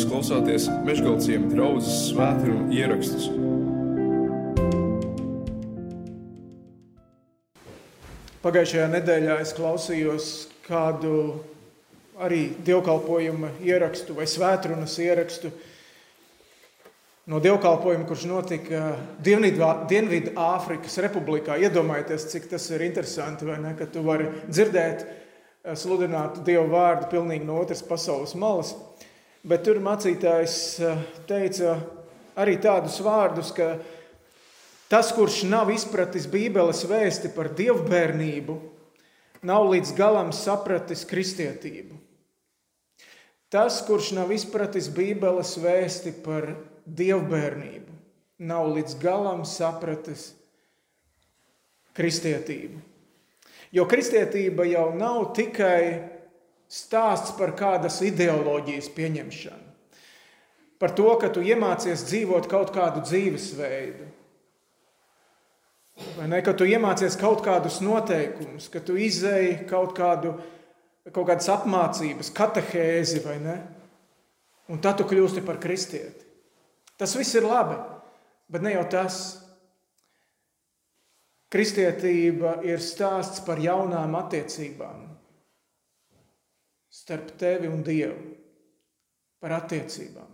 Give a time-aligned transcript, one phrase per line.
[0.00, 3.26] Jūs klausāties Meškāļu draugas svētkrājuma ierakstus.
[8.40, 10.28] Pagājušajā nedēļā es klausījos
[10.64, 11.18] kādu
[12.16, 15.52] arī dievkalpojuma ierakstu vai svētrunas ierakstu
[17.28, 21.60] no dievkalpojuma, kurš notika Dienvidu Āfrikas Republikā.
[21.60, 25.04] Iedomājieties, cik tas ir interesanti, vai ne, ka tu vari dzirdēt,
[25.76, 28.72] sludināt Dievu vārdu pilnīgi no otras pasaules malas.
[29.40, 30.54] Bet tur mācītājs
[30.84, 31.78] eh, teica
[32.40, 33.78] arī tādus vārdus, ka
[34.92, 38.58] tas, kurš nav izpratis Bībeles vēsti par dievbijību,
[39.48, 41.96] nav līdz galam sapratis kristietību.
[43.50, 46.52] Tas, kurš nav izpratis Bībeles vēsti par
[46.84, 47.96] dievbijību,
[48.44, 50.34] nav līdz galam sapratis
[51.96, 52.76] kristietību.
[53.72, 56.19] Jo kristietība jau nav tikai
[56.70, 59.66] stāsts par kādas ideoloģijas pieņemšanu.
[60.80, 64.06] Par to, ka tu iemācies dzīvot kaut kādu dzīvesveidu.
[66.16, 70.32] Vai ne, ka tu iemācies kaut kādus noteikumus, ka tu izēji kaut, kādu,
[71.10, 73.58] kaut kādas apmācības, katehēzi vai ne?
[74.72, 76.24] Un tad tu kļūsti par kristieti.
[76.96, 77.76] Tas viss ir labi,
[78.48, 79.20] bet ne jau tas.
[81.50, 85.09] Kristietība ir stāsts par jaunām attiecībām,
[87.10, 88.36] starp tevi un Dievu,
[89.42, 90.28] par attiecībām.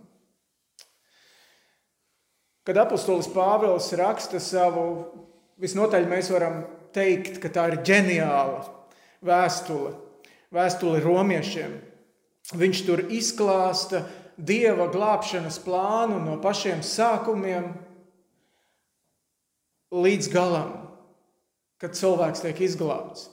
[2.67, 4.83] Kad apustulis Pāvils raksta savu,
[5.57, 6.59] visnotaļ mēs varam
[6.93, 8.59] teikt, ka tā ir ģeniāla
[9.25, 9.95] vēstule,
[10.53, 11.73] vēstule romiešiem.
[12.53, 14.03] Viņš tur izklāsta
[14.37, 17.71] Dieva glābšanas plānu no pašiem sākumiem
[19.89, 20.77] līdz galam,
[21.81, 23.31] kad cilvēks tiek izglābts.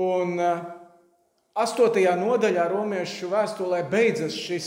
[0.00, 0.64] Un uh,
[1.56, 4.66] Astotajā nodaļā romiešu vēstulē beidzas šis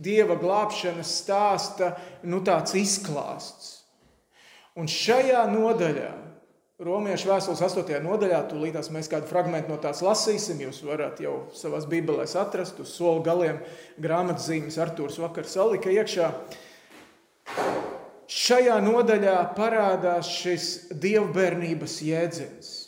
[0.00, 1.90] dieva glābšanas stāsta
[2.24, 2.40] nu,
[2.80, 3.74] izklāsts.
[4.80, 6.08] Un šajā nodaļā,
[6.80, 10.64] romiešu vēstules astotajā nodaļā, tūlītās mēs kādu fragment no tās lasīsim.
[10.64, 13.60] Jūs varat jau savās bībelēs atrast uz soli galiem
[14.00, 16.32] grāmatzīmes Artūrs vakar salika iekšā.
[18.30, 20.70] Šajā nodaļā parādās šis
[21.04, 22.79] dievbijības jēdziens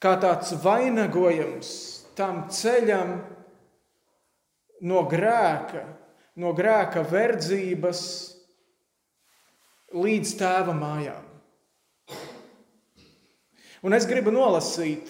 [0.00, 1.70] kā tāds vainagojums
[2.16, 3.14] tam ceļam
[4.88, 5.84] no grēka,
[6.40, 8.02] no grēka verdzības
[9.96, 11.26] līdz tēva mājām.
[13.80, 15.08] Un es gribu nolasīt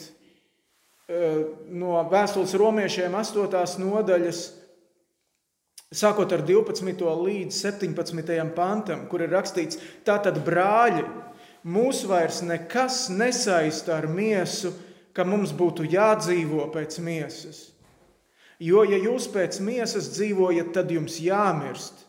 [1.11, 1.43] eh,
[1.75, 3.83] no vēstules romiešiem 8.
[3.83, 4.43] nodaļas,
[5.91, 7.03] sākot ar 12.
[7.27, 8.37] līdz 17.
[8.55, 11.03] pantam, kur ir rakstīts, tātad brāļi,
[11.65, 14.72] mūs vairs nekas nesaista ar miesu,
[15.12, 17.71] ka mums būtu jādzīvo pēc miesas.
[18.60, 22.04] Jo, ja jūs pēc miesas dzīvojat, tad jums jāmirst.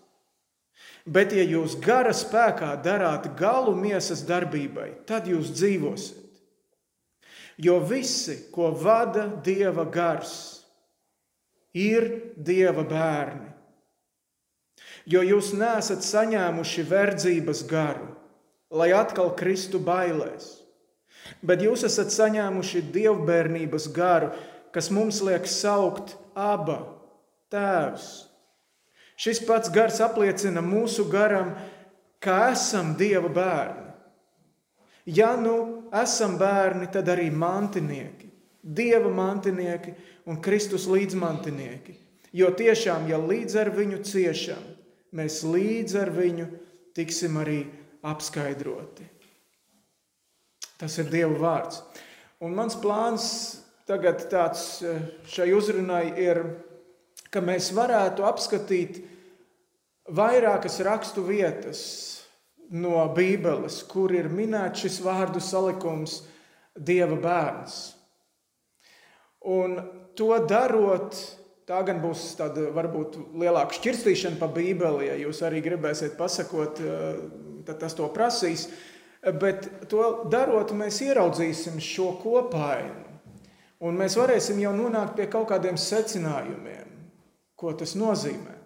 [1.07, 6.19] Bet, ja jūs gara spēkā darāt galu miesas darbībai, tad jūs dzīvosiet.
[7.62, 10.62] Jo visi, ko vada Dieva gars,
[11.73, 13.50] ir Dieva bērni.
[15.09, 18.10] Jo jūs nesat saņēmuši verdzības garu,
[18.71, 20.61] lai atkal kristu bailēs,
[21.43, 24.31] bet jūs esat saņēmuši dievbijības garu,
[24.71, 26.79] kas mums liek saukt aba
[27.51, 28.31] tēvs.
[29.21, 31.53] Šis pats gars apliecina mūsu garam,
[32.23, 33.89] ka esam Dieva bērni.
[35.05, 38.29] Ja nu esam bērni, tad arī mantinieki,
[38.61, 39.93] Dieva mantinieki
[40.29, 41.97] un Kristus līdzmantinieki.
[42.31, 44.61] Jo tiešām, ja līdz ar viņu ciešam,
[45.11, 46.47] mēs līdz ar viņu
[46.95, 47.65] tiksim arī
[48.03, 49.07] apskaidroti.
[50.81, 51.81] Tas ir Dieva vārds.
[52.41, 53.25] Un mans plāns
[53.89, 56.41] tagad tāds eh, šai uzrunai ir,
[57.29, 59.01] ka mēs varētu apskatīt
[60.09, 61.84] vairākas rakstu vietas
[62.72, 66.22] no Bībeles, kur ir minēts šis vārdu salikums
[66.73, 67.78] Dieva bērns.
[69.51, 69.77] Un
[70.15, 71.18] to darot,
[71.68, 77.50] tā gan būs tāda varbūt lielāka šķirstīšana pa Bībeli, ja jūs arī gribēsiet pasakot, eh,
[77.68, 78.68] tad tas to prasīs.
[79.22, 83.08] Bet to darot, mēs ieraudzīsim šo kopainu.
[83.81, 86.90] Un mēs varēsim jau nonākt pie kaut kādiem secinājumiem,
[87.58, 88.58] ko tas nozīmē.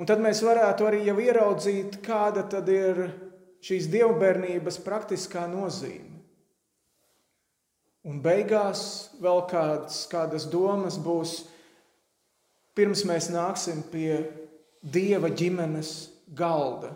[0.00, 3.04] Un tad mēs varētu arī jau ieraudzīt, kāda tad ir
[3.64, 6.10] šīs dievbijības praktiskā nozīme.
[8.04, 11.38] Un beigās vēl kādas, kādas domas būs,
[12.76, 14.18] pirms mēs nāksim pie
[14.82, 15.94] dieva ģimenes
[16.26, 16.94] galda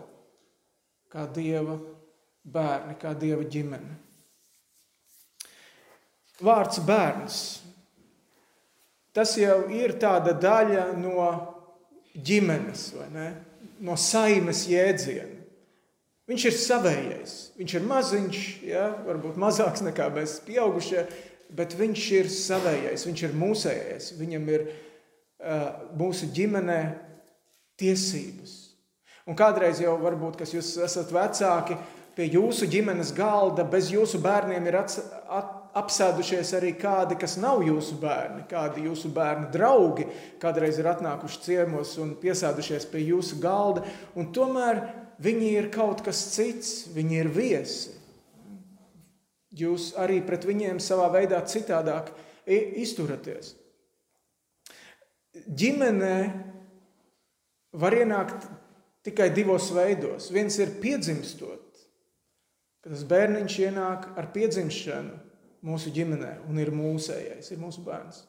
[1.09, 1.77] kā dieva
[2.45, 3.97] bērni, kā dieva ģimene.
[6.39, 7.39] Vārds bērns.
[9.13, 11.25] tas jau ir tāda daļa no
[12.15, 12.93] ģimenes,
[13.83, 15.39] no saimes jēdziena.
[16.29, 21.07] Viņš ir savējais, viņš ir maziņš, ja, varbūt mazāks nekā mēs pieaugušie,
[21.57, 24.11] bet viņš ir savējais, viņš ir mūsējais.
[24.19, 26.81] Viņam ir uh, mūsu ģimenē
[27.81, 28.58] tiesības.
[29.29, 31.77] Un kādreiz jau varbūt, kas jūs esat vecāki,
[32.17, 34.97] pie jūsu ģimenes galda bez jūsu bērniem ir ats,
[35.29, 40.07] at, apsēdušies arī kādi, kas nav jūsu bērni, kādi jūsu bērnu draugi,
[40.41, 43.85] kādreiz ir atnākuši ciemos un piesēdušies pie jūsu galda,
[44.17, 44.81] un tomēr
[45.21, 47.95] viņi ir kaut kas cits, viņi ir viesi.
[49.59, 52.11] Jūs arī pret viņiem savā veidā citādāk
[52.49, 53.53] izturaties.
[55.45, 56.17] Ģimenē
[57.77, 58.49] var ienākt
[59.05, 60.29] tikai divos veidos.
[60.33, 61.83] Viens ir piedzimstot,
[62.83, 65.17] kad tas bērniņš ienāk ar piedzimšanu
[65.67, 68.23] mūsu ģimenē un ir mūsējais, ir mūsu bērns.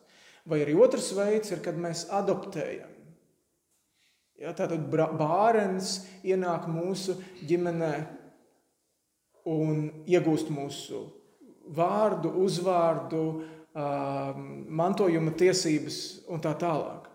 [0.49, 2.97] Vai arī otrs veids ir, kad mēs adoptējam.
[4.41, 7.95] Ja, tātad bērns ienāk mūsu ģimenē
[9.53, 11.05] un iegūst mūsu
[11.77, 13.25] vārdu, uzvārdu,
[14.81, 16.01] mantojuma tiesības
[16.33, 17.07] un tā tālāk.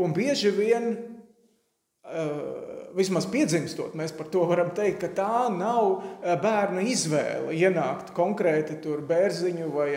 [0.00, 0.94] Un bieži vien
[2.94, 6.02] vismaz piedzimstot, mēs par to varam teikt, ka tā nav
[6.42, 9.88] bērna izvēle ienākt konkrēti tur bērziņu vai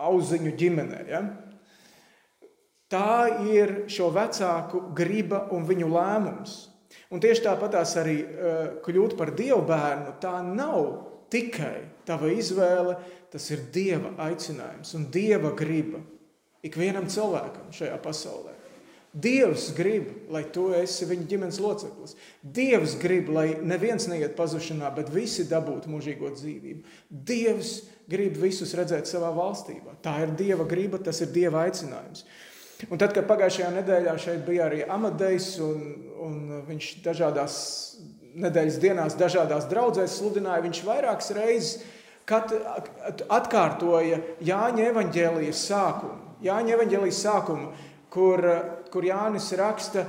[0.00, 1.00] auziņu ģimenē.
[1.10, 1.22] Ja?
[2.90, 6.56] Tā ir šo vecāku griba un viņu lēmums.
[7.12, 8.16] Un tieši tāpatās arī
[8.82, 10.80] kļūt par dievu bērnu, tā nav
[11.30, 12.96] tikai tava izvēle,
[13.30, 16.00] tas ir dieva aicinājums un dieva griba
[16.66, 18.56] ikvienam cilvēkam šajā pasaulē.
[19.10, 22.12] Dievs grib, lai tu esi viņa ģimenes loceklis.
[22.46, 26.84] Dievs grib, lai neviens neiet pazušanā, bet visi dabūtu mūžīgo dzīvību.
[27.10, 27.72] Dievs
[28.10, 29.96] grib visus redzēt savā valstībā.
[30.04, 32.22] Tā ir Dieva griba, tas ir Dieva aicinājums.
[32.86, 35.82] Un tad, kad pagājušajā nedēļā šeit bija arī Amadejs, un,
[36.22, 36.38] un
[36.70, 37.58] viņš dažādās
[38.40, 41.80] nedēļas dienās, dažādās draudzēs sludināja, viņš vairākas reizes
[42.30, 46.36] atkārtoja Jāņa evaņģēlijas sākumu.
[46.46, 47.72] Jāņa evaņģēlijas sākumu
[48.10, 48.42] kur,
[48.92, 50.04] kur Jānis raksta,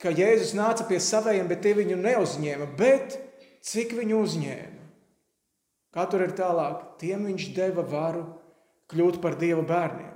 [0.00, 2.70] ka Jēzus nāca pie saviem, bet tie viņu neuzņēma.
[2.78, 3.18] Bet
[3.66, 4.86] cik viņu uzņēma?
[5.90, 6.84] Kā tur ir tālāk?
[7.02, 8.24] Tiem viņš deva varu
[8.90, 10.14] kļūt par Dieva bērniem.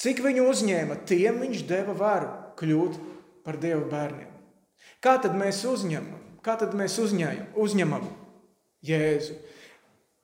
[0.00, 1.00] Cik viņu uzņēma?
[1.10, 2.30] Tiem viņš deva varu
[2.60, 2.98] kļūt
[3.44, 4.30] par Dieva bērniem.
[5.02, 6.38] Kā tad mēs uzņemam?
[6.40, 8.06] Kā tad mēs uzņēmam, uzņemam
[8.86, 9.34] Jēzu?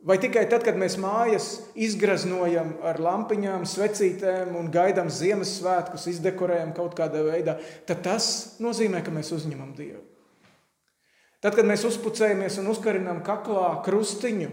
[0.06, 6.94] Vai tikai tad, kad mēs mājas izgraznojam ar lampiņām, svecītēm un gaidām Ziemassvētkus, izdekorējam kaut
[6.94, 7.56] kādā veidā,
[7.88, 8.28] tad tas
[8.62, 10.04] nozīmē, ka mēs uzņemam Dievu.
[11.42, 14.52] Tad, kad mēs uzpucējamies un uzkarinām kaklā krustiņu,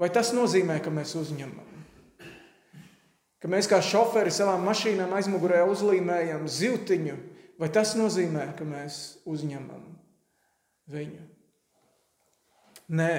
[0.00, 1.68] vai tas nozīmē, ka mēs uzņemam?
[3.44, 7.18] Ka mēs kā šoferi savām mašīnām aizmugurē uzlīmējam zivtiņu,
[7.60, 9.84] vai tas nozīmē, ka mēs uzņemam
[10.88, 11.28] viņu?
[12.96, 13.12] Nē.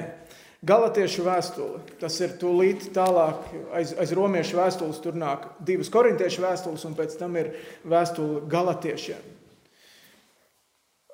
[0.66, 1.80] Galatiešu vēstule.
[2.02, 3.44] Tas ir tūlīt tālāk,
[3.78, 7.52] aiz, aiz romiešu vēstules tur nāk divas korintiešu vēstules, un pēc tam ir
[7.86, 9.34] vēstule galatiešiem.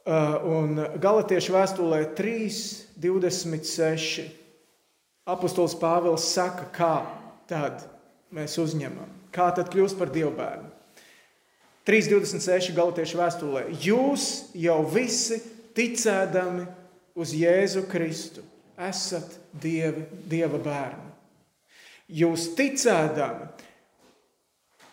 [0.01, 2.61] Uh, un galatiešu vēstulē 3,
[3.03, 4.29] 26.
[5.29, 6.93] Apostols Pāvils saka, kā
[7.51, 7.83] tad
[8.33, 10.71] mēs uzņemam, kā tad kļūst par dievbērnu.
[11.85, 12.71] 3.26.
[12.77, 13.65] galatiešu vēstulē.
[13.83, 15.41] Jūs jau visi
[15.75, 16.65] ticēdami
[17.19, 18.47] uz Jēzu Kristu
[18.89, 21.09] esat dievi, Dieva bērni.
[22.11, 23.47] Jūs ticēdami,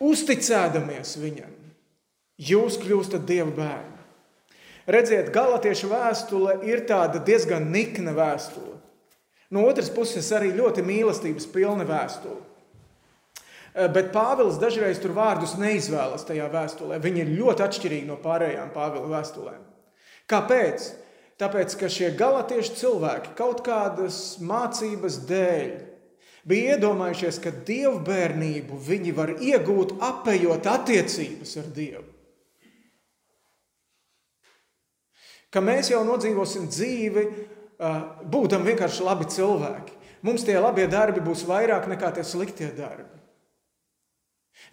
[0.05, 1.55] uzticēdamies Viņam,
[2.39, 3.97] jūs kļūstat Dieva bērni.
[4.89, 8.79] Redziet, Galatiešu vēstule ir tāda diezgan nikna vēstule.
[9.53, 12.41] No otras puses, arī ļoti mīlestības pilna vēstule.
[13.93, 16.97] Bet Pāvils dažreiz tur vārdus neizvēlas tajā vēstulē.
[17.05, 19.61] Viņi ir ļoti atšķirīgi no pārējām Pāvila vēstulēm.
[20.29, 20.89] Kāpēc?
[21.39, 25.69] Tāpēc, ka šie galatieši cilvēki kaut kādas mācības dēļ
[26.49, 32.09] bija iedomājušies, ka dievbijību viņi var iegūt, apējot attiecības ar Dievu.
[35.49, 37.25] Ka mēs jau nodzīvosim dzīvi,
[38.29, 39.95] būtam vienkārši labi cilvēki.
[40.27, 43.15] Mums tie labie darbi būs vairāk nekā tie sliktie darbi.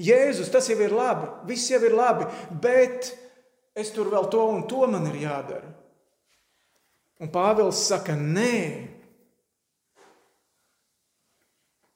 [0.01, 3.13] Jēzus, tas jau ir labi, viss jau ir labi, bet
[3.77, 5.74] es tur vēl to un to man ir jādara.
[7.23, 8.91] Un Pāvils saka, nē.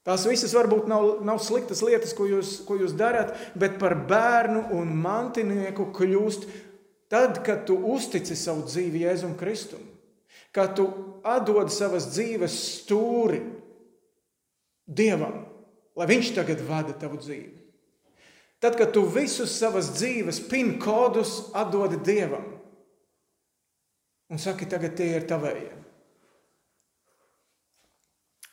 [0.07, 4.69] Tās visas varbūt nav, nav sliktas lietas, ko jūs, ko jūs darat, bet par bērnu
[4.77, 6.47] un mantinieku kļūst
[7.11, 9.83] tad, kad tu uztici savu dzīvi Jēzum Kristum,
[10.55, 10.88] kad tu
[11.27, 13.43] atdod savas dzīves stūri
[14.89, 15.43] Dievam,
[15.99, 17.51] lai viņš tagad vada tavu dzīvi.
[18.63, 22.58] Tad, kad tu visus savas dzīves pin kodus atdodi Dievam
[24.29, 25.75] un saki, tagad tie ir tavējie.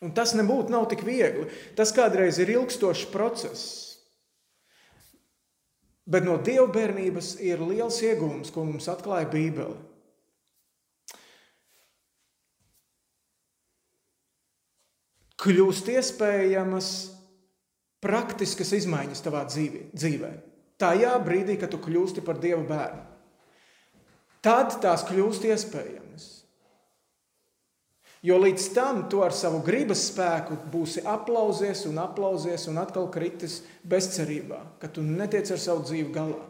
[0.04, 1.48] Un tas nebūtu nav tik viegli.
[1.76, 3.64] Tas kādreiz ir ilgstošs process.
[6.06, 9.78] Bet no dievbijības ir liels iegūms, ko mums atklāja Bībele.
[15.46, 16.90] Kļūst iespējamas
[18.02, 20.30] praktiskas izmaiņas tavā dzīvē.
[20.80, 23.02] Tajā brīdī, kad tu kļūsti par Dieva bērnu,
[24.46, 26.26] tad tās kļūst iespējamas.
[28.26, 33.60] Jo līdz tam tu ar savu gribas spēku būsi aplausies un aplausies un atkal kritis
[33.86, 36.42] bezcerībā, ka tu netiec ar savu dzīvi galā.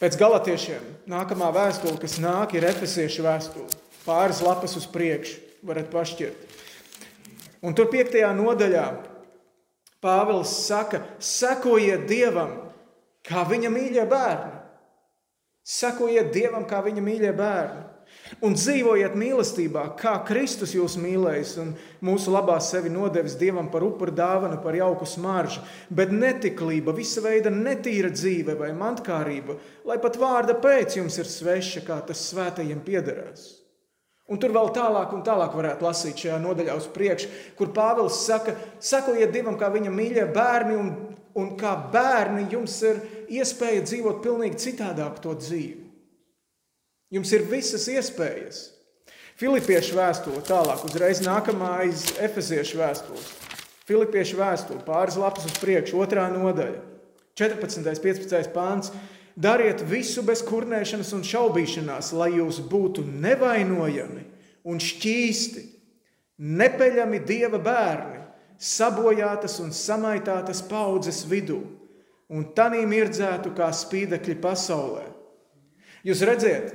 [0.00, 3.70] Pēc galotiešiem nākamā vēstule, kas nāk, ir efesiešu vēstule.
[4.04, 6.58] Pāris lapas uz priekšu, varat pašķirt.
[7.64, 8.88] Un tur piektajā nodaļā
[10.04, 12.63] Pāvils saka, sekojiet Dievam,
[13.26, 14.60] kā viņa mīļie bērni.
[15.64, 17.84] Sekojiet Dievam, kā viņa mīļie bērni.
[18.44, 21.72] Un dzīvojiet mīlestībā, kā Kristus jūs mīlējis un
[22.04, 27.52] mūsu labā sevi nodevis Dievam par upuru dāvanu, par jauku smaržu, bet netiklība, visa veida
[27.52, 33.50] netīra dzīve vai mantkārība, lai pat vārda pēc jums ir sveša, kā tas svētajiem piederās.
[34.32, 37.28] Un tur vēl tālāk un tālāk varētu lasīt šajā nodaļā uz priekšu,
[37.58, 40.94] kur Pāvils saka, sekojiet Dievam kā viņa mīļie bērni, un,
[41.36, 45.84] un kā bērni jums ir iespēja dzīvot pilnīgi citādāk to dzīvi.
[47.14, 48.62] Jums ir visas iespējas.
[49.38, 53.28] Filipiešu vēstule, tālāk, uzreiz nākamā aiz efeziešu vēstules.
[53.88, 56.80] Filipiešu vēstule, pāris lapas uz priekšu, otrā nodaļa,
[57.38, 57.82] 14.
[57.82, 58.50] un 15.
[58.54, 58.92] pāns.
[59.34, 64.22] Dariet visu bez kurnēšanas un šaubīšanās, lai jūs būtu nevainojami
[64.70, 65.64] un šķīsti,
[66.38, 68.22] nepeļami dieva bērni,
[68.54, 71.58] sabojātas un samaitātas paudzes vidū,
[72.32, 75.04] un tanī mirdzētu kā spīdekļi pasaulē.
[76.04, 76.72] Jūs redzat,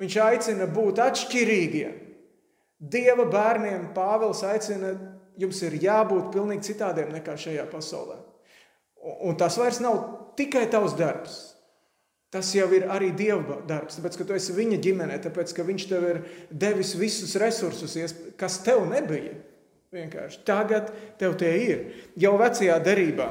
[0.00, 1.96] Viņš aicina būt atšķirīgiem.
[2.80, 4.94] Dieva bērniem Pāvils aicina,
[5.40, 8.16] jums ir jābūt pilnīgi citādiem nekā šajā pasaulē.
[9.28, 10.00] Un tas vairs nav
[10.40, 11.36] tikai tavs darbs.
[12.32, 15.86] Tas jau ir arī Dieva darbs, tāpēc, ka tu esi viņa ģimenē, tāpēc, ka viņš
[15.90, 17.96] tev ir devis visus resursus,
[18.40, 19.34] kas tev nebija.
[19.90, 21.80] Vienkārši tagad tev tie ir.
[22.22, 23.26] Jau vecajā derībā,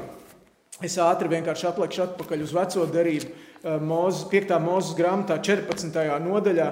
[0.82, 4.56] es ātri vienkārši aplekšu atpakaļ uz veco derību, Eh, Mūzes, 5.
[4.56, 6.16] mūzes grāmatā, 14.
[6.24, 6.68] nodaļā,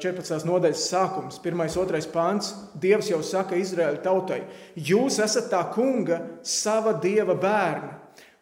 [0.00, 0.38] 14.
[0.38, 1.76] Eh, nodaļas sākums, 1.
[1.82, 2.06] un 2.
[2.14, 2.52] pāns.
[2.80, 4.40] Dievs jau saka Izraēla tautai:
[4.76, 7.98] Jūs esat tā kunga, sava dieva bērni.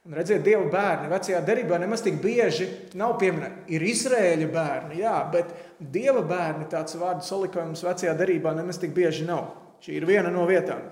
[0.07, 3.67] Un redziet, dieva bērni vecajā derībā nemaz tik bieži nav pieminēti.
[3.75, 9.27] Ir Izraēļa bērni, jā, bet dieva bērni tāds vārdu salikojums vecajā derībā nemaz tik bieži
[9.27, 9.51] nav.
[9.83, 10.87] Šī ir viena no vietām.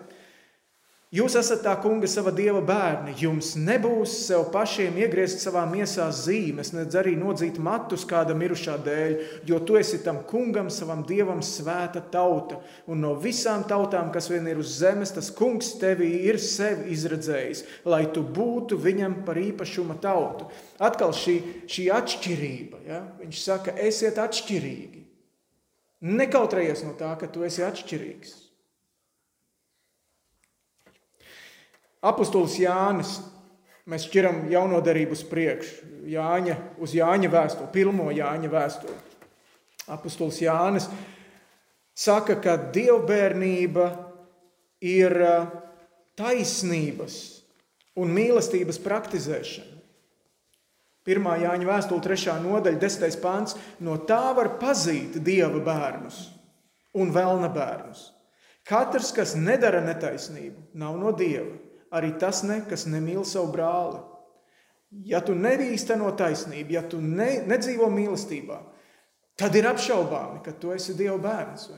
[1.08, 3.14] Jūs esat tā kunga, sava dieva bērni.
[3.16, 9.14] Jums nebūs sev pašiem iegriezt savā miesā zīmes, nedz arī nodzīt matus kāda mirušā dēļ,
[9.48, 12.58] jo tu esi tam kungam, savam dievam, svēta tauta.
[12.92, 17.64] Un no visām tautām, kas vien ir uz zemes, tas kungs tevi ir sevi izredzējis,
[17.88, 20.50] lai tu būtu viņam par īpašuma tautu.
[20.76, 21.38] Atkal šī,
[21.72, 22.82] šī atšķirība.
[22.84, 23.00] Ja?
[23.22, 25.06] Viņš saka, esiet atšķirīgi.
[26.04, 28.36] Nekautrējies no tā, ka tu esi atšķirīgs.
[32.04, 33.16] Apostols Jānis,
[33.90, 38.98] mēs šķiram jauno darību uz priekšu, Jāņa, uz Jāņa vēstuli, pirmo Jāņa vēstuli.
[39.90, 40.86] Apostols Jānis
[41.98, 43.88] saka, ka dievbijība
[44.84, 45.16] ir
[46.18, 47.18] taisnības
[47.98, 49.74] un mīlestības praktizēšana.
[51.08, 53.56] Pirmā Jāņa vēstule, trešā nodaļa, desmitais pāns.
[53.80, 56.26] No tā var pazīt dieva bērnus
[57.00, 58.10] un vēlna bērnus.
[58.68, 61.56] Katrs, kas nedara netaisnību, nav no dieva
[61.94, 64.00] arī tas ne, kas nemīl savu brāli.
[65.04, 68.58] Ja tu neīsteno taisnību, ja tu ne, nedzīvo mīlestībā,
[69.38, 71.68] tad ir apšaubāmi, ka tu esi Dieva bērns.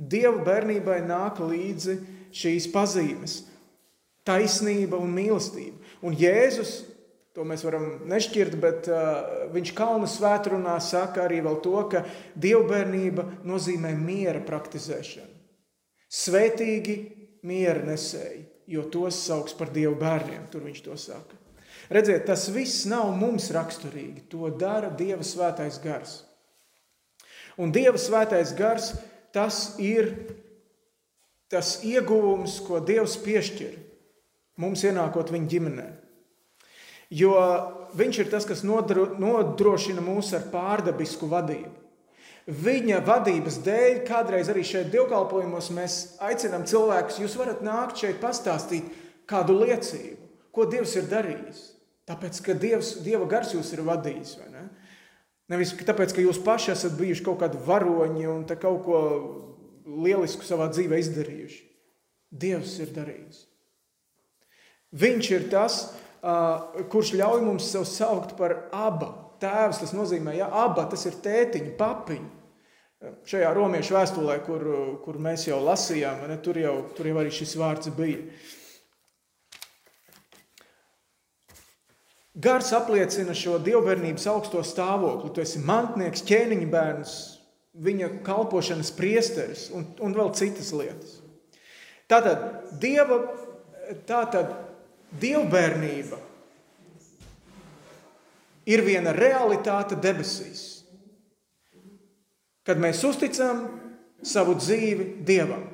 [0.00, 1.98] Dieva bērnībai nāk līdzi
[2.32, 3.42] šīs pazīmes-
[4.28, 5.76] taisnība un mīlestība.
[6.02, 6.86] Un Jēzus,
[7.34, 12.04] to mēs varam nešķirt, bet uh, viņš kalnu svētrunā saka arī to, ka
[12.34, 15.36] dievbijība nozīmē miera praktizēšanu.
[16.10, 16.96] Svētīgi
[17.42, 20.46] miera nesēji jo tos sauc par Dieva bērniem.
[20.52, 21.38] Tur viņš to saka.
[21.90, 24.28] Redziet, tas viss nav mums raksturīgi.
[24.30, 26.20] To dara Dieva svētais gars.
[27.58, 28.92] Un Dieva svētais gars
[29.34, 30.12] tas ir
[31.50, 33.74] tas ieguvums, ko Dievs piešķir
[34.60, 35.88] mums ienākot viņa ģimenē.
[37.10, 37.34] Jo
[37.98, 41.72] viņš ir tas, kas nodro, nodrošina mūs ar pārdabisku vadību.
[42.48, 48.88] Viņa vadības dēļ, kādreiz arī šeit dievkalpojumos, mēs aicinām cilvēkus, jūs varat nākt šeit pastāstīt
[49.28, 51.60] kādu liecību, ko Dievs ir darījis.
[52.10, 54.38] Tāpēc, ka Dievs, Dieva gars jūs ir vadījis.
[54.50, 54.64] Ne?
[55.52, 58.98] Nevis tāpēc, ka jūs paši esat bijuši kaut kādi varoņi un kaut ko
[59.86, 61.62] lielisku savā dzīvē izdarījuši.
[62.30, 63.44] Dievs ir darījis.
[65.00, 65.80] Viņš ir tas,
[66.90, 69.10] kurš ļauj mums sev saukt par abu.
[69.40, 72.36] Tēvs tas nozīmē, ja aba tas ir tētiņa, papiņa.
[73.24, 74.64] Šajā romiešu vēstulē, kur,
[75.00, 78.20] kur mēs jau lasījām, ne, tur, jau, tur jau arī šis vārds bija.
[82.40, 85.32] Gars apliecina šo dievbijības augsto stāvokli.
[85.34, 87.14] Tu esi mantnieks, ķēniņa bērns,
[87.80, 91.16] viņa kalpošanas priesteris un, un vēl citas lietas.
[92.10, 92.44] Tātad,
[92.82, 93.22] dieva,
[94.08, 94.52] tātad
[95.10, 96.18] Dievbijība
[98.70, 100.84] ir viena realitāte debesīs.
[102.66, 103.64] Kad mēs uzticam
[104.22, 105.66] savu dzīvi Dievam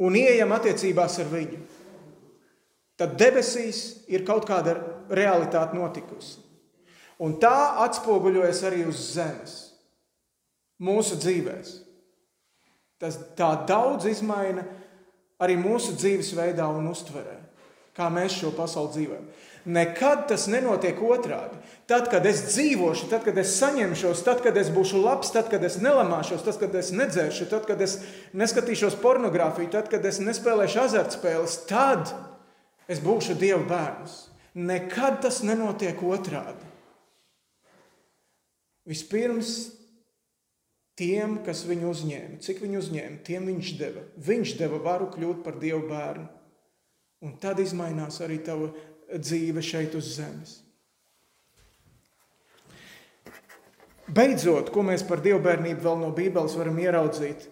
[0.00, 1.58] un ieejam attiecībās ar Viņu,
[3.00, 4.76] tad debesīs ir kaut kāda
[5.12, 6.38] realitāte notikusi.
[7.20, 9.56] Un tā atspoguļojas arī uz zemes,
[10.80, 11.64] mūsu dzīvēm.
[13.00, 14.64] Tas tā daudz izmaina
[15.40, 17.36] arī mūsu dzīvesveidā un uztverē,
[17.96, 19.28] kā mēs šo pasauli dzīvojam.
[19.68, 21.58] Nekad tas nenotiek otrādi.
[21.90, 25.64] Tad, kad es dzīvošu, tad, kad es saņemšos, tad, kad es būšu labs, tad, kad
[25.66, 27.98] es nelamāšos, tad, kad es nedzēršu, tad, kad es
[28.32, 32.14] neskatīšos pornogrāfiju, tad, kad es nespēlēšu azartspēles, tad
[32.90, 34.16] es būšu Dieva bērns.
[34.56, 36.66] Nekad tas nenotiek otrādi.
[38.88, 39.52] Vispirms
[40.98, 42.40] tiem, kas viņu uzņēma.
[42.42, 44.04] Cik viņu uzņēma, tiem viņš deva.
[44.30, 46.28] Viņš deva varu kļūt par Dieva bērnu.
[47.20, 48.70] Un tad mainās arī tava
[49.18, 50.58] dzīve šeit uz zemes.
[54.10, 57.46] Beidzot, ko mēs par dievbijību vēl no Bībeles varam ieraudzīt,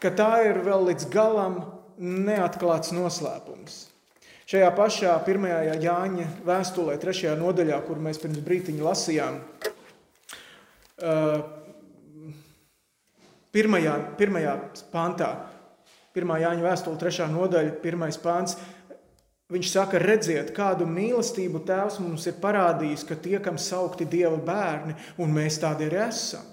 [0.00, 1.60] ka tā ir vēl līdz galam
[1.98, 3.82] neatklāts noslēpums.
[4.48, 9.42] Šajā pašā pirmajā Jāņa vēstulē, trešajā nodaļā, kur mēs pirms brīdiņa lasījām,
[13.48, 14.54] Pirmajā, pirmajā
[14.92, 15.28] pantā,
[16.12, 18.56] pirmā Jāņa vēstule, trešā nodaļa, pirmais pāns.
[19.48, 25.32] Viņš saka, redziet, kādu mīlestību Tēvs mums ir parādījis, ka tiekam saukti Dieva bērni, un
[25.32, 26.44] mēs tādi arī esam.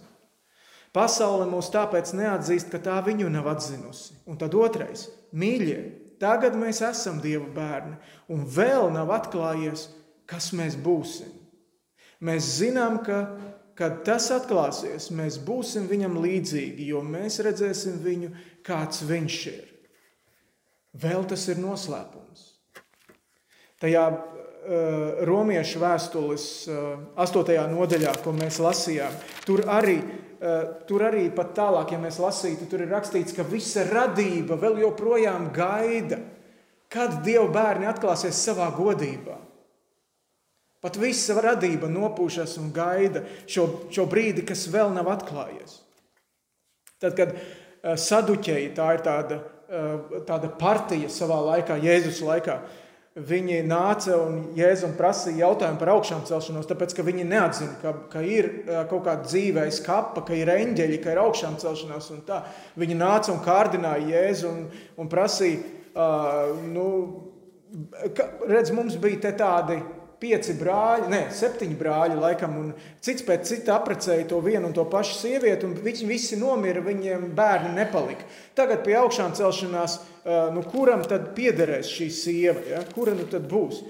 [0.96, 4.16] Pasaule mūs tāpēc neatzīst, ka tā viņu nav atzinusi.
[4.32, 5.82] Un tad otrais, mīļie,
[6.24, 8.00] tagad mēs esam Dieva bērni,
[8.32, 9.90] un vēl nav atklājies,
[10.24, 11.36] kas mēs būsim.
[12.24, 13.26] Mēs zinām, ka
[13.76, 18.32] kad tas atklāsies, mēs būsim viņam līdzīgi, jo mēs redzēsim viņu,
[18.64, 19.66] kāds viņš ir.
[20.96, 22.55] Vēl tas ir noslēpums.
[23.84, 26.76] Tajā uh, romiešu vēstules uh,
[27.18, 27.58] eh, 8.
[27.74, 32.86] nodaļā, ko mēs lasījām, tur arī, uh, tur arī pat tālāk, ja mēs lasītu, tur
[32.86, 36.22] ir rakstīts, ka visa radība vēl joprojām gaida,
[36.88, 39.36] kad Dieva bērni atklāsies savā godībā.
[40.86, 45.82] Pat visa radība nopūšas un gaida šo, šo brīdi, kas vēl nav atklājies.
[47.04, 52.60] Tad, kad uh, saduķēji, tā ir tāda, uh, tāda partija savā laikā, Jēzus laikā,
[53.16, 58.24] viņi nāca un Jēzum prasīja jautājumu par augšām celšanos, tāpēc, ka viņi neatzina, ka, ka
[58.28, 58.50] ir
[58.90, 62.42] kaut kāda dzīvēs kapa, ka ir eņģeļi, ka ir augšām celšanās un tā.
[62.76, 64.66] Viņi nāca un kārdināja Jēzu un,
[65.00, 65.64] un prasīja,
[65.96, 66.88] uh, nu,
[68.18, 69.80] ka, redz, mums bija tādi
[70.22, 72.72] pieci brāļi, ne, septiņi brāļi, laikam, un
[73.04, 77.28] cits pēc cita apprecēja to vienu un to pašu sievieti, un viņi visi nomira, viņiem
[77.38, 78.28] bērni nepalika.
[78.58, 80.00] Tagad pie augšām celšanās,
[80.56, 82.82] nu, kuram tad piederēs šī sieva, ja?
[82.96, 83.84] kura nu tad būs?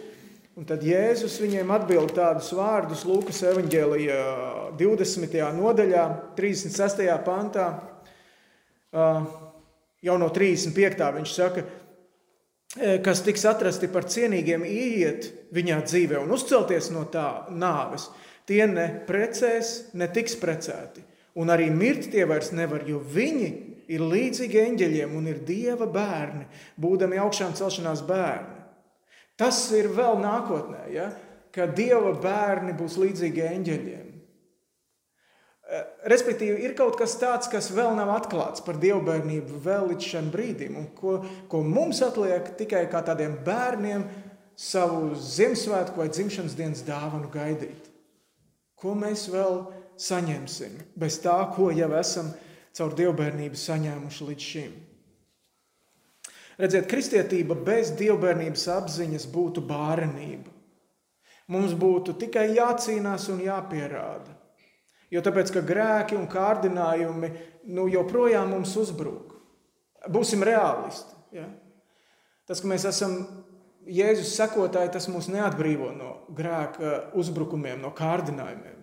[0.55, 4.19] Un tad Jēzus viņiem atbild tādus vārdus Lūkas evanģēlijā
[4.79, 5.41] 20.
[5.57, 6.05] nodaļā,
[6.37, 7.09] 36.
[7.25, 7.65] pantā,
[10.05, 11.09] jau no 35.
[11.17, 11.65] viņš saka,
[12.75, 18.09] kas tiks atrasti par cienīgiem, ieiet viņā dzīvē un uzcelties no tā nāves,
[18.49, 21.03] tie ne precēs, ne tiks precēti.
[21.35, 23.49] Un arī mirt tie vairs nevar, jo viņi
[23.91, 26.47] ir līdzīgi eņģeļiem un ir dieva bērni,
[26.79, 28.63] būdami augšām celšanās bērni.
[29.35, 31.09] Tas ir vēl nākotnē, ja?
[31.55, 34.04] ka dieva bērni būs līdzīgi eņģeļiem.
[35.65, 40.27] Eh, respektīvi, ir kaut kas tāds, kas vēl nav atklāts par dievbijību vēl līdz šim
[40.29, 41.15] brīdim, un ko,
[41.49, 44.03] ko mums atliek tikai kā tādiem bērniem
[44.53, 47.89] savu Ziemassvētku vai dzimšanas dienas dāvanu gaidīt.
[48.77, 49.63] Ko mēs vēl
[49.97, 52.29] saņemsim bez tā, ko jau esam
[52.77, 54.79] caur dievbijību saņēmuši līdz šim?
[56.61, 60.53] Redziet, kristietība bez dievbijības apziņas būtu bārenība.
[61.49, 64.44] Mums būtu tikai jācīnās un jāpierāda
[65.15, 67.31] Jo tāpēc, ka grēki un kārdinājumi
[67.71, 69.31] nu, joprojām mums uzbrūk.
[70.11, 71.15] Būsim realisti.
[71.37, 71.47] Ja?
[72.45, 73.21] Tas, ka mēs esam
[73.85, 78.81] Jēzus sekotāji, tas mūs neatbrīvo no grēka uzbrukumiem, no kārdinājumiem.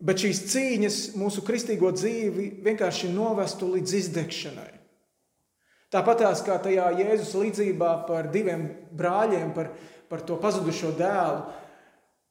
[0.00, 4.70] Bet šīs cīņas mūsu kristīgo dzīvi vienkārši novestu līdz izdegšanai.
[5.90, 9.72] Tāpat kā tajā Jēzus līdzībā par diviem brāļiem, par,
[10.10, 11.44] par to pazudušo dēlu,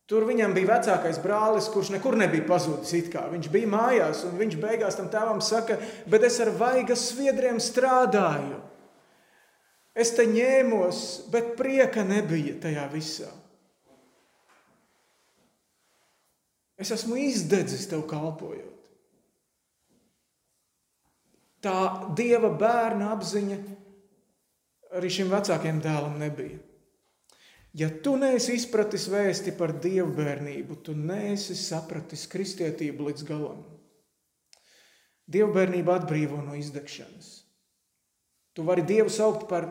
[0.09, 2.95] Tur viņam bija vecākais brālis, kurš nekur nebija pazudis.
[3.13, 5.77] Viņš bija mājās, un viņš beigās tam tēvam saka,
[6.09, 8.57] bet es ar vaigas sviedriem strādāju.
[9.93, 13.29] Es te ņēmos, bet prieka nebija tajā visā.
[16.79, 18.65] Es esmu izdedzis tev kalpojot.
[21.59, 21.75] Tā
[22.15, 23.57] dieva bērna apziņa
[24.95, 26.68] arī šim vecākajam dēlam nebija.
[27.77, 33.61] Ja tu neesi izpratis vēsti par dievu bērnību, tu neesi sapratis kristietību līdz galam.
[35.29, 37.29] Dievu bērnība atbrīvo no izdegšanas.
[38.57, 39.69] Tu vari Dievu saukt par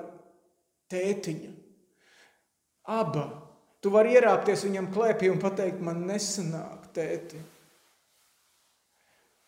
[0.93, 1.51] tētiņu.
[2.89, 3.27] Aba.
[3.83, 7.43] Tu vari ierāpties viņam klēpī un pateikt, man nesanāk, tēti.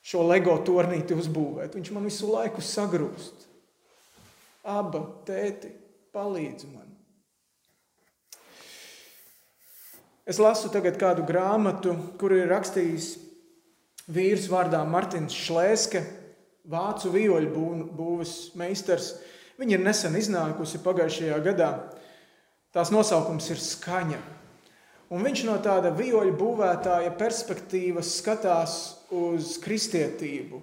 [0.03, 1.75] Šo LEGO tornīti uzbūvēt.
[1.79, 3.47] Viņš man visu laiku sagrūst.
[4.67, 5.73] Aba, tēti,
[6.15, 6.90] palīdz man.
[10.31, 13.07] Es lasu tagad kādu grāmatu, kur ir rakstījis
[14.15, 16.05] vīrs vārdā Martins Šlēske,
[16.71, 17.65] vācu vioļu
[17.99, 19.17] būves meistars.
[19.59, 21.71] Viņa ir nesen iznākusi pagājušajā gadā.
[22.71, 24.21] Tās nosaukums ir skaņa.
[25.11, 28.77] Un viņš no tāda vioļu būvētāja perspektīvas skatās
[29.11, 30.63] uz kristietību,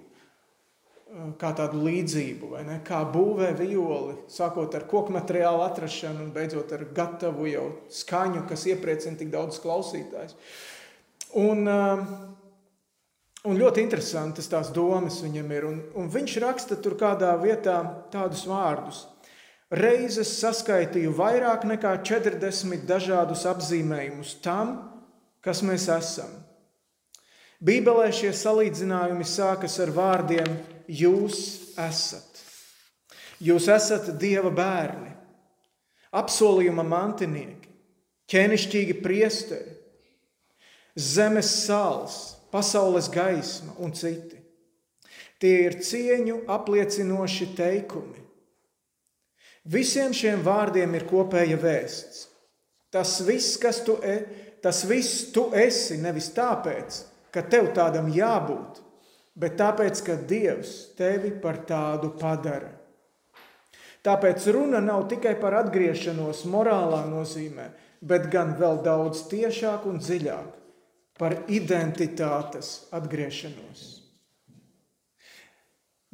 [1.40, 2.50] kā tādu līdzību,
[2.86, 8.66] kā būvē violi, sākot ar koku materiālu atrašanu un beidzot ar gatavu jau skaņu, kas
[8.68, 10.36] iepriecina tik daudz klausītājus.
[11.40, 12.02] Un, um,
[13.48, 15.68] un ļoti interesantas tās domas viņam ir.
[15.68, 17.80] Un, un viņš raksta tur kādā vietā
[18.12, 19.06] tādus vārdus.
[19.68, 24.78] Reizes saskaitīju vairāk nekā 40 dažādus apzīmējumus tam,
[25.44, 26.30] kas mēs esam.
[27.58, 30.52] Bībelē šie salīdzinājumi sākas ar vārdiem
[30.86, 31.38] jūs
[31.74, 32.42] esat.
[33.42, 35.10] Jūs esat Dieva bērni,
[36.14, 37.70] apsolījuma mantinieki,
[38.30, 39.74] ķēnišķīgi priesteri,
[40.94, 42.18] zemes sāls,
[42.54, 44.38] pasaules gaisma un citi.
[45.38, 48.24] Tie ir cieņu apliecinoši teikumi.
[49.68, 52.24] Visiem šiem vārdiem ir kopēja vēsts.
[52.90, 54.22] Tas viss, kas tu, e,
[54.64, 57.02] tas viss tu esi, nevis tāpēc,
[57.34, 58.80] ka tev tādam jābūt,
[59.38, 62.72] bet tāpēc, ka Dievs tevi par tādu padara.
[64.06, 67.68] Tāpēc runa nav tikai par atgriešanos morālā nozīmē,
[68.00, 70.54] bet gan vēl daudz tiešāk un dziļāk
[71.18, 73.86] par identitātes atgriešanos.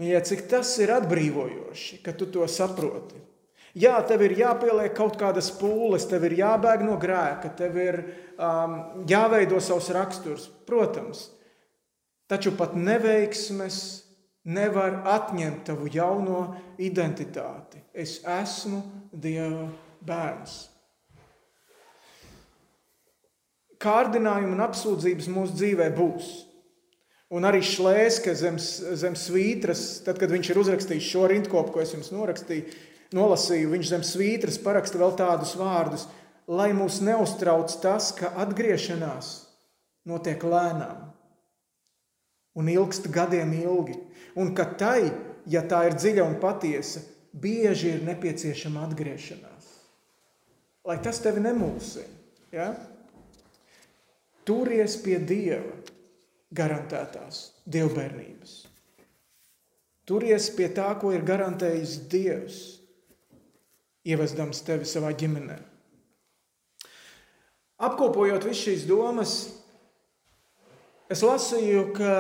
[0.00, 3.20] Ja cik tas ir atbrīvojoši, ka tu to saproti.
[3.74, 7.96] Jā, tev ir jāpieliek kaut kādas pūles, tev ir jābēg no grēka, tev ir
[8.38, 8.76] um,
[9.10, 10.46] jāveido savs raksturs.
[10.68, 11.24] Protams,
[12.26, 13.78] Taču pat neveiksmes
[14.48, 17.82] nevar atņemt tavu jauno identitāti.
[17.92, 18.80] Es esmu
[19.12, 19.66] Dieva
[20.04, 20.54] bērns.
[23.84, 26.32] Kārdinājumi un apsūdzības mūsu dzīvē būs.
[27.34, 31.92] Un arī šlēska zem, zem svītras, tad, kad viņš ir uzrakstījis šo rindkopu, ko es
[31.92, 32.72] jums norakstīju,
[33.14, 36.06] nolasīju, viņš zem svītras paraksta vēl tādus vārdus,
[36.50, 39.34] lai mūs neuztrauc tas, ka atgriešanās
[40.08, 41.14] notiek lēnām
[42.54, 43.96] un ilgst gadiem ilgi,
[44.38, 45.10] un ka tai,
[45.50, 47.02] ja tā ir dziļa un patiesa,
[47.34, 49.70] bieži ir nepieciešama atgriešanās.
[50.86, 52.06] Lai tas tevi nemulsina.
[52.54, 52.68] Ja?
[54.46, 55.72] Turies pie Dieva
[56.54, 58.52] garantētās dievbijības.
[60.04, 62.58] Turies pie tā, ko ir garantējis Dievs,
[64.04, 65.58] ievesdams tevi savā ģimenē.
[67.84, 69.38] Apkopojot visu šīs domas,
[71.12, 72.12] Es lasīju, ka,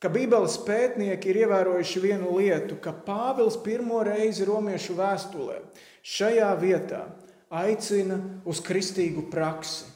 [0.00, 5.58] ka Bībeles pētnieki ir ievērojuši vienu lietu, ka Pāvils pirmo reizi romiešu vēstulē
[6.06, 7.02] šajā vietā
[7.52, 8.16] aicina
[8.48, 9.92] uz kristīgu praksi.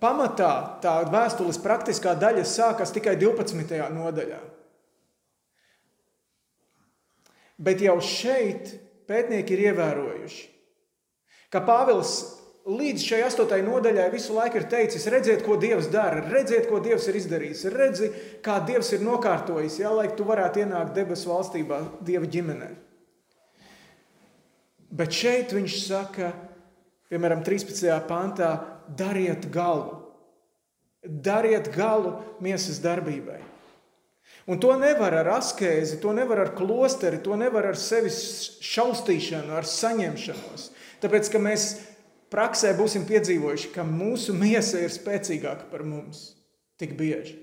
[0.00, 0.50] Pamatā
[0.82, 3.76] tā vēstules praktiskā daļa sākas tikai 12.
[3.94, 4.40] nodaļā.
[7.60, 8.72] Bet jau šeit
[9.08, 10.46] pētnieki ir ievērojuši,
[11.52, 12.16] ka Pāvils
[12.64, 17.06] līdz šai astotajai nodaļai visu laiku ir teicis, redziet, ko Dievs dara, redziet, ko Dievs
[17.10, 18.10] ir izdarījis, redzi,
[18.44, 22.70] kā Dievs ir nokārtojis, jā, lai tu varētu ienākt debesu valstībā, Dieva ģimenē.
[24.94, 26.30] Bet šeit viņš saka,
[27.12, 27.90] piemēram, 13.
[28.08, 28.54] pantā,
[28.96, 30.00] dariet galu.
[31.04, 33.42] Dariet galu miesas darbībai.
[34.44, 38.18] Un to nevar ar askēzi, to nevar ar klosteri, to nevar ar sevis
[38.64, 40.66] šaustīšanu, ar saņemšanos.
[41.00, 41.68] Tāpēc, ka mēs
[42.32, 46.34] praksē būsim piedzīvojuši, ka mūsu miesa ir spēcīgāka par mums
[46.80, 47.38] tik bieži.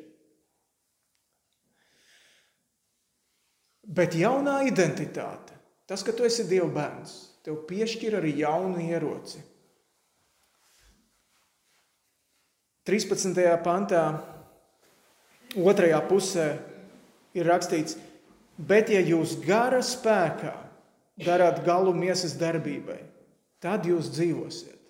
[3.82, 5.58] Bet jaunā identitāte,
[5.90, 9.42] tas, ka tu esi Dieva bērns, tev piešķir arī jaunu ieroci.
[12.88, 13.36] 13.
[13.66, 14.06] pantā,
[15.58, 16.46] otrajā pusē
[17.38, 17.98] ir rakstīts,
[18.58, 20.56] bet ja jūs gara spēkā
[21.22, 23.00] darāt galu miesas darbībai,
[23.62, 24.82] tad jūs dzīvosiet.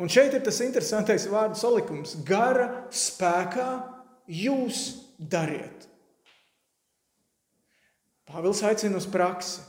[0.00, 2.16] Un šeit ir tas interesantais vārdu salikums.
[2.26, 3.68] Gara spēkā
[4.26, 4.84] jūs
[5.18, 5.88] dariet.
[8.28, 9.60] Pāvils aicina uz praksi.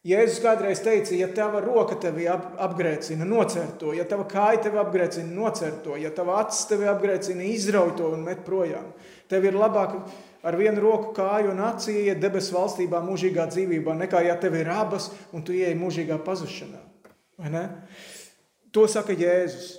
[0.00, 5.28] Jēzus kādreiz teica, ja tava roka tevi apgrēcina, nocer to, ja tava kāja tevi apgrēcina,
[5.28, 8.86] nocer to, ja tava acis tevi apgrēcina, izrauj to un met projām.
[9.28, 9.98] Tev ir labāk
[10.40, 14.72] ar vienu roku, kāju un aci iet debesu valstībā, mūžīgā dzīvībā, nekā ja tev ir
[14.72, 16.80] abas un tu ieej mūžīgā pazušanā.
[18.72, 19.74] To saka Jēzus.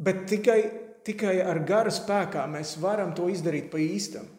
[0.00, 0.58] Bet tikai,
[1.04, 4.37] tikai ar gara spēkā mēs varam to izdarīt pa īstam.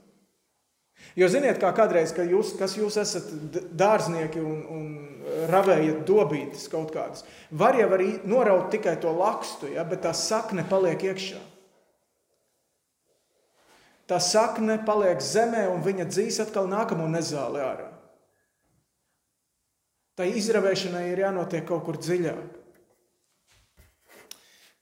[1.17, 3.29] Jo ziniet, kā kādreiz, kad jūs, jūs esat
[3.75, 9.83] dārznieki un, un ravējat dobītas kaut kādas, var jau arī noraut tikai to lakstu, ja,
[9.87, 11.41] bet tā sakne paliek iekšā.
[14.09, 17.89] Tā sakne paliek zemē un viņa dzīs atkal nākamo nezāli ārā.
[20.17, 22.57] Tā izravēšanai ir jānotiek kaut kur dziļāk.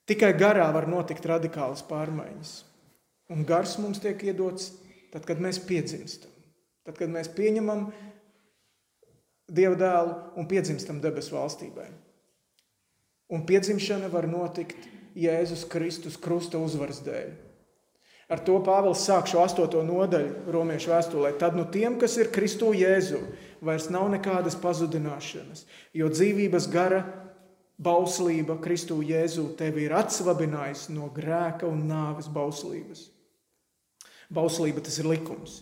[0.08, 2.54] Tikai garā var notikt radikālas pārmaiņas.
[3.36, 4.72] Un gars mums tiek iedots
[5.18, 6.30] tad, kad mēs piedzimstam,
[6.86, 7.90] tad, kad mēs pieņemam
[9.48, 11.86] Dieva dēlu un piedzimstam debesu valstībai.
[13.32, 17.30] Un piedzimšana var notikt Jēzus Kristus krusta uzvaras dēļ.
[18.28, 21.32] Ar to Pāvils sāk šo astoto nodaļu romiešu vēstulē.
[21.40, 23.22] Tad nu tiem, kas ir Kristu Jēzu,
[23.64, 25.64] vairs nav nekādas pazudināšanas,
[25.96, 27.06] jo dzīvības gara
[27.80, 33.08] bauslība Kristu Jēzu tevi ir atsvabinājusi no grēka un nāves bauslības.
[34.34, 35.62] Bauslība tas ir likums.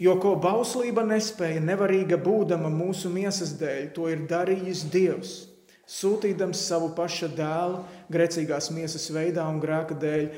[0.00, 5.36] Jo ko bauslība nespēja, nevarīga būdama mūsu miesas dēļ, to ir darījis Dievs,
[5.88, 7.80] sūtīdams savu paša dēlu
[8.12, 10.28] grēcīgās miesas veidā un grēka dēļ.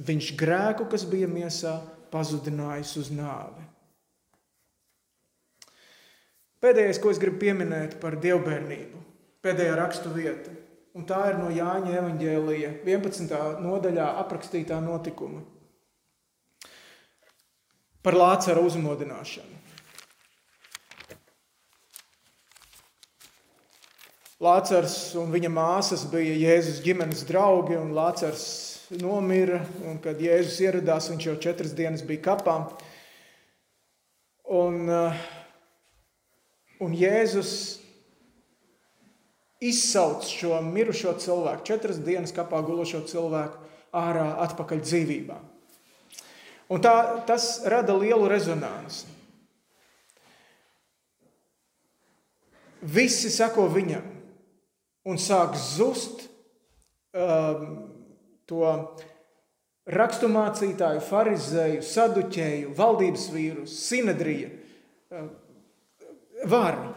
[0.00, 1.74] Viņš grēku, kas bija miesā,
[2.12, 3.68] pazudinājis uz nāvi.
[6.62, 9.00] Pēdējais, ko es gribu pieminēt par dievbijību,
[9.44, 10.52] pēdējā rakstu vieta,
[10.96, 13.40] un tā ir no Jāņa evanģēlīja 11.
[13.64, 15.42] nodaļā aprakstītā notikuma
[18.02, 19.60] par Lācara uzmodināšanu.
[24.42, 28.46] Lācars un viņa māsas bija Jēzus ģimenes draugi, un Lācars
[28.98, 29.60] nomira.
[29.86, 32.56] Un, kad Jēzus ieradās, viņš jau četras dienas bija kapā.
[34.50, 35.22] Un, eh,
[36.82, 37.78] un Jēzus
[39.62, 43.62] izsauc šo mirušo cilvēku, četras dienas kapā gulošo cilvēku,
[43.94, 45.38] ārā atpakaļ dzīvībā.
[46.72, 46.94] Un tā,
[47.28, 49.10] tas rada lielu rezonanci.
[52.82, 54.06] Visi sako viņam
[55.06, 56.24] un sāk zust
[57.14, 57.66] um,
[58.48, 58.64] to
[59.92, 65.28] raksturmācītāju, farizēju, saduķēju, valdības vīru, sinedrija uh,
[66.48, 66.90] varu.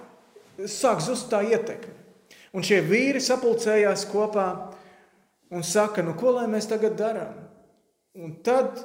[0.72, 1.94] Sāk zust tā ietekme.
[2.56, 4.48] Un šie vīri sapulcējās kopā
[5.52, 7.42] un saka, nu ko lai mēs tagad darām?
[8.16, 8.80] Un tad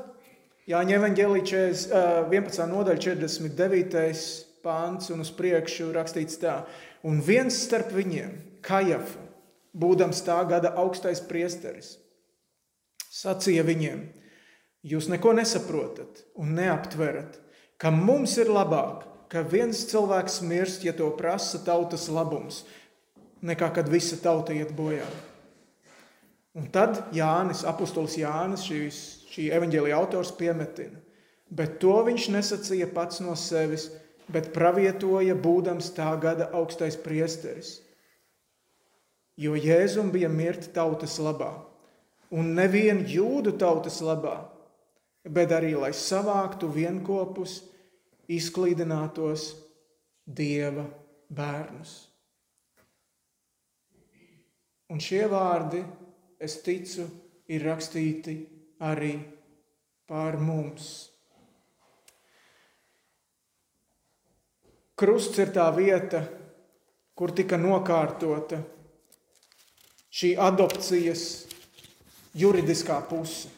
[0.71, 1.61] Jāņa evanģēlīja
[2.31, 2.67] 11.
[2.71, 4.23] nodaļa 49.
[4.63, 6.61] pāns un uz priekšu rakstīts tā.
[7.03, 9.23] Un viens starp viņiem, Kajafa,
[9.75, 11.95] būdams tā gada augstais priesteris,
[13.11, 14.05] sacīja viņiem,
[14.87, 17.41] jūs neko nesaprotat un neaptverat,
[17.81, 22.63] ka mums ir labāk, ka viens cilvēks mirst, ja to prasa tautas labums,
[23.43, 25.09] nekā kad visa tauta iet bojā.
[26.55, 29.01] Un tad Jānis, apustulis Jānis, šīs
[29.31, 30.99] šī evaņģēlīja autors piemetina.
[31.51, 33.89] Bet to viņš nesacīja pats no sevis,
[34.31, 37.81] bet pravietoja, būdams tā gada augstais priesteris.
[39.41, 41.55] Jo Jēzum bija mirti tautas labā,
[42.31, 44.37] un nevien jūdu tautas labā,
[45.25, 47.63] bet arī lai savāktu vienopus,
[48.31, 49.51] izklīdinātos
[50.27, 50.85] dieva
[51.35, 51.95] bērnus.
[54.91, 55.83] Un šie vārdi,
[56.39, 57.09] es ticu,
[57.51, 58.37] ir rakstīti
[58.81, 59.15] arī
[60.09, 60.91] pār mums.
[65.01, 66.21] Krusts ir tā vieta,
[67.17, 68.59] kur tika nokārtota
[70.13, 71.25] šī adopcijas
[72.37, 73.49] juridiskā puse.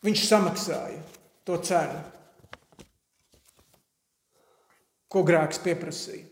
[0.00, 1.02] Viņš samaksāja
[1.44, 2.00] to cenu,
[5.10, 6.24] ko grēks pieprasīja.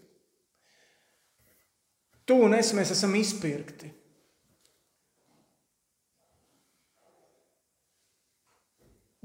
[2.29, 3.98] Tu un es mēs esam izpirkti.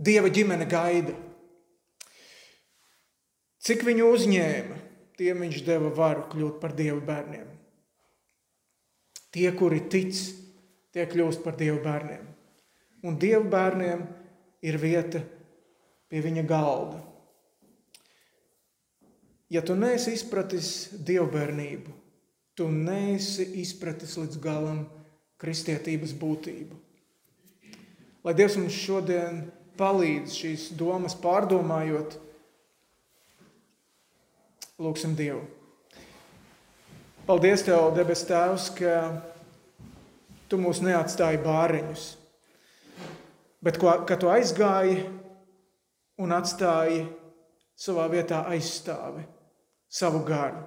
[0.03, 1.13] Dieva ģimene gaida.
[3.63, 4.77] Cik viņu uzņēma,
[5.19, 7.47] tiem viņš deva varu kļūt par Dieva bērniem.
[9.33, 10.17] Tie, kuri tic,
[10.91, 12.27] tie kļūst par Dieva bērniem.
[13.07, 14.03] Un Dieva bērniem
[14.67, 15.23] ir vieta
[16.11, 16.99] pie viņa galda.
[19.53, 21.91] Ja tu neesi izpratis dievbijību,
[22.57, 24.85] tu neesi izpratis līdz galam
[25.41, 26.79] kristietības būtību.
[28.23, 29.43] Lai Dievs mums šodien
[29.79, 32.17] palīdz šīs domas pārdomājot,
[34.81, 35.43] lūgsim Dievu.
[37.27, 38.97] Paldies Tev, debes Tēvs, ka
[40.51, 42.03] Tu mūs neatstāji bāriņus
[43.63, 44.97] Bet kad tu aizgāji
[46.19, 47.05] un atstāji
[47.79, 49.23] savā vietā aizstāvi
[49.87, 50.65] savu garu.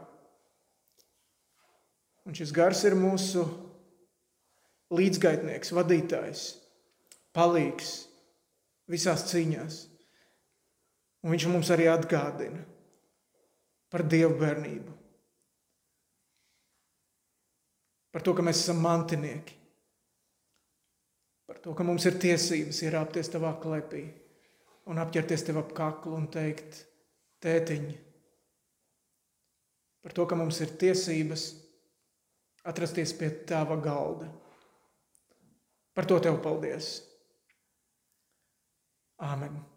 [2.27, 3.45] Un šis gars ir mūsu
[4.97, 6.47] līdzgaitnieks, vadītājs,
[7.37, 8.06] palīgs
[8.91, 9.83] visās cīņās.
[11.25, 12.63] Un viņš mums arī atgādina
[13.91, 14.97] par dievu bērnību.
[18.15, 19.57] Par to, ka mēs esam mantinieki
[21.47, 24.03] Par to, ka mums ir tiesības ierāpties tavā klepī
[24.91, 26.81] un apķerties tev ap kaklu un teikt,
[27.43, 27.85] tētiņ.
[30.03, 31.47] Par to, ka mums ir tiesības
[32.67, 34.27] atrasties pie tava galda.
[35.95, 36.97] Par to tev paldies.
[39.21, 39.76] Amen.